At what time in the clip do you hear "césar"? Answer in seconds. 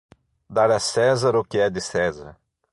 0.79-1.35, 1.79-2.35